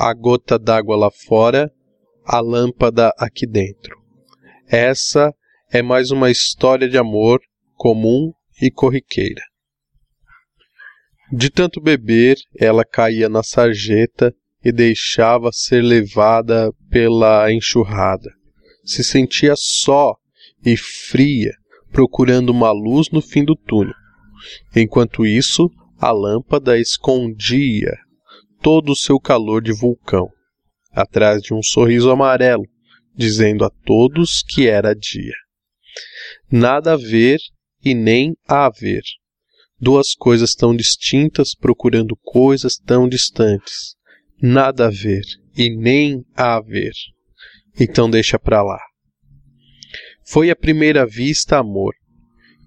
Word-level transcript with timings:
A 0.00 0.14
gota 0.14 0.60
d'água 0.60 0.94
lá 0.96 1.10
fora, 1.10 1.72
a 2.24 2.38
lâmpada 2.38 3.12
aqui 3.18 3.44
dentro. 3.44 3.96
Essa 4.68 5.34
é 5.72 5.82
mais 5.82 6.12
uma 6.12 6.30
história 6.30 6.88
de 6.88 6.96
amor 6.96 7.40
comum 7.74 8.30
e 8.62 8.70
corriqueira. 8.70 9.42
De 11.32 11.50
tanto 11.50 11.80
beber, 11.80 12.36
ela 12.60 12.84
caía 12.84 13.28
na 13.28 13.42
sarjeta 13.42 14.32
e 14.64 14.70
deixava 14.70 15.50
ser 15.52 15.82
levada 15.82 16.72
pela 16.88 17.52
enxurrada. 17.52 18.30
Se 18.84 19.02
sentia 19.02 19.54
só 19.56 20.14
e 20.64 20.76
fria, 20.76 21.54
procurando 21.90 22.50
uma 22.50 22.70
luz 22.70 23.10
no 23.10 23.20
fim 23.20 23.44
do 23.44 23.56
túnel. 23.56 23.94
Enquanto 24.76 25.26
isso, 25.26 25.68
a 25.98 26.12
lâmpada 26.12 26.78
escondia 26.78 27.98
todo 28.60 28.92
o 28.92 28.96
seu 28.96 29.18
calor 29.20 29.62
de 29.62 29.72
vulcão, 29.72 30.28
atrás 30.92 31.42
de 31.42 31.54
um 31.54 31.62
sorriso 31.62 32.10
amarelo, 32.10 32.64
dizendo 33.14 33.64
a 33.64 33.70
todos 33.84 34.42
que 34.42 34.68
era 34.68 34.94
dia. 34.94 35.34
Nada 36.50 36.92
a 36.92 36.96
ver 36.96 37.38
e 37.84 37.94
nem 37.94 38.34
a 38.46 38.66
haver. 38.66 39.02
Duas 39.80 40.14
coisas 40.14 40.54
tão 40.54 40.74
distintas 40.74 41.54
procurando 41.54 42.16
coisas 42.22 42.76
tão 42.76 43.08
distantes. 43.08 43.96
Nada 44.40 44.86
a 44.86 44.90
ver 44.90 45.22
e 45.56 45.74
nem 45.74 46.24
a 46.36 46.56
haver. 46.56 46.92
Então 47.78 48.10
deixa 48.10 48.38
pra 48.38 48.62
lá. 48.62 48.80
Foi 50.24 50.50
à 50.50 50.56
primeira 50.56 51.06
vista 51.06 51.58
amor. 51.58 51.94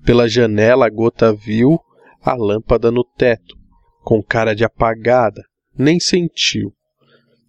Pela 0.03 0.27
janela 0.27 0.87
a 0.87 0.89
gota 0.89 1.33
viu 1.33 1.79
a 2.21 2.33
lâmpada 2.33 2.91
no 2.91 3.03
teto, 3.03 3.55
com 4.03 4.21
cara 4.23 4.55
de 4.55 4.63
apagada, 4.63 5.43
nem 5.77 5.99
sentiu. 5.99 6.73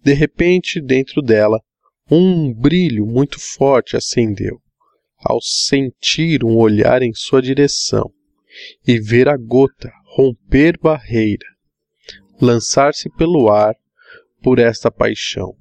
De 0.03 0.13
repente, 0.13 0.81
dentro 0.81 1.21
dela, 1.21 1.59
um 2.09 2.53
brilho 2.53 3.05
muito 3.05 3.39
forte 3.39 3.95
acendeu, 3.95 4.59
ao 5.17 5.41
sentir 5.41 6.43
um 6.43 6.57
olhar 6.57 7.01
em 7.01 7.13
sua 7.13 7.41
direção 7.41 8.11
e 8.85 8.99
ver 8.99 9.29
a 9.29 9.37
gota 9.37 9.91
romper 10.15 10.77
barreira, 10.77 11.47
lançar-se 12.41 13.09
pelo 13.17 13.49
ar 13.49 13.75
por 14.41 14.59
esta 14.59 14.91
paixão. 14.91 15.55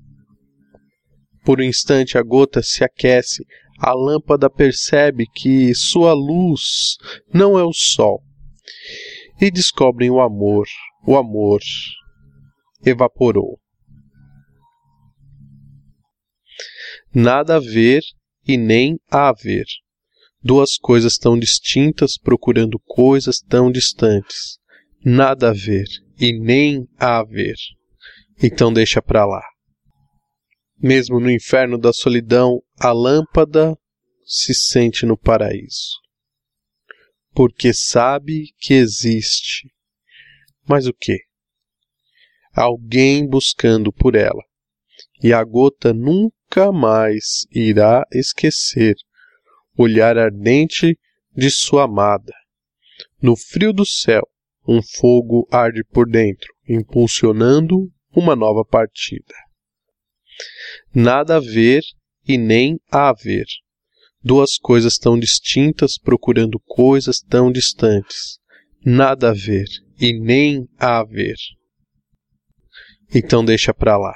Por 1.44 1.60
um 1.60 1.64
instante 1.64 2.19
a 2.19 2.22
gota 2.22 2.62
se 2.62 2.84
aquece, 2.84 3.44
a 3.78 3.92
lâmpada 3.92 4.50
percebe 4.50 5.26
que 5.26 5.74
sua 5.74 6.12
luz 6.12 6.97
não 7.32 7.58
é 7.58 7.64
o 7.64 7.72
sol, 7.72 8.22
e 9.41 9.50
descobrem 9.50 10.10
o 10.10 10.20
amor, 10.20 10.66
o 11.06 11.16
amor 11.16 11.60
evaporou. 12.84 13.61
Nada 17.14 17.56
a 17.56 17.61
ver 17.61 18.02
e 18.47 18.56
nem 18.56 18.98
a 19.11 19.28
haver. 19.28 19.66
Duas 20.42 20.77
coisas 20.77 21.16
tão 21.16 21.38
distintas 21.38 22.19
procurando 22.19 22.78
coisas 22.84 23.38
tão 23.38 23.70
distantes. 23.70 24.58
Nada 25.05 25.50
a 25.50 25.53
ver 25.53 25.86
e 26.19 26.38
nem 26.38 26.88
a 26.98 27.19
haver. 27.19 27.56
Então 28.42 28.72
deixa 28.72 29.00
pra 29.00 29.25
lá. 29.25 29.42
Mesmo 30.78 31.20
no 31.20 31.30
inferno 31.30 31.78
da 31.78 31.92
solidão, 31.92 32.60
a 32.80 32.92
lâmpada 32.92 33.77
se 34.25 34.55
sente 34.55 35.06
no 35.06 35.16
paraíso. 35.16 36.00
Porque 37.33 37.72
sabe 37.72 38.53
que 38.58 38.75
existe. 38.75 39.72
Mas 40.66 40.86
o 40.86 40.92
que? 40.92 41.19
Alguém 42.55 43.27
buscando 43.27 43.92
por 43.92 44.14
ela. 44.14 44.42
E 45.22 45.33
a 45.33 45.42
gota 45.42 45.92
nunca 45.92 46.70
mais 46.72 47.47
irá 47.50 48.05
esquecer 48.12 48.94
o 49.77 49.84
olhar 49.84 50.19
ardente 50.19 50.98
de 51.34 51.50
sua 51.50 51.84
amada. 51.84 52.32
No 53.21 53.37
frio 53.37 53.72
do 53.72 53.87
céu, 53.87 54.22
um 54.66 54.81
fogo 54.82 55.49
arde 55.50 55.82
por 55.84 56.06
dentro, 56.09 56.53
impulsionando 56.69 57.91
uma 58.15 58.37
nova 58.37 58.65
partida. 58.65 59.34
Nada 60.94 61.37
a 61.37 61.41
ver 61.41 61.82
e 62.26 62.37
nem 62.37 62.78
a 62.91 63.09
haver. 63.09 63.47
Duas 64.22 64.56
coisas 64.56 64.99
tão 64.99 65.19
distintas 65.19 65.99
procurando 65.99 66.60
coisas 66.60 67.21
tão 67.21 67.50
distantes. 67.50 68.38
Nada 68.84 69.31
a 69.31 69.34
ver 69.34 69.66
e 69.99 70.12
nem 70.12 70.69
a 70.78 71.00
haver. 71.00 71.37
Então 73.15 73.45
deixa 73.45 73.75
pra 73.75 73.97
lá. 73.97 74.15